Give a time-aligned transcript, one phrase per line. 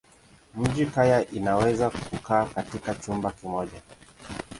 [0.55, 3.81] Mjini kaya inaweza kukaa katika chumba kimoja.